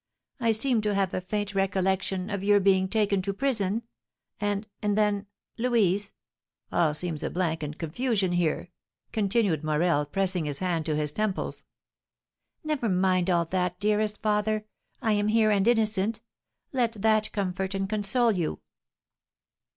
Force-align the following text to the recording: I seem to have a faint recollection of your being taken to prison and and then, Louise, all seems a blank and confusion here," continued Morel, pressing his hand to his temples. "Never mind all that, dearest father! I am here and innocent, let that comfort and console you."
I 0.39 0.51
seem 0.51 0.81
to 0.81 0.95
have 0.95 1.13
a 1.13 1.21
faint 1.21 1.53
recollection 1.53 2.31
of 2.31 2.43
your 2.43 2.59
being 2.59 2.87
taken 2.87 3.21
to 3.21 3.35
prison 3.35 3.83
and 4.39 4.65
and 4.81 4.97
then, 4.97 5.27
Louise, 5.59 6.11
all 6.71 6.95
seems 6.95 7.21
a 7.21 7.29
blank 7.29 7.61
and 7.61 7.77
confusion 7.77 8.31
here," 8.31 8.71
continued 9.11 9.63
Morel, 9.63 10.07
pressing 10.07 10.45
his 10.45 10.57
hand 10.57 10.87
to 10.87 10.95
his 10.95 11.11
temples. 11.11 11.65
"Never 12.63 12.89
mind 12.89 13.29
all 13.29 13.45
that, 13.45 13.79
dearest 13.79 14.19
father! 14.23 14.65
I 15.03 15.11
am 15.11 15.27
here 15.27 15.51
and 15.51 15.67
innocent, 15.67 16.19
let 16.73 16.93
that 16.93 17.31
comfort 17.31 17.75
and 17.75 17.87
console 17.87 18.31
you." 18.31 18.59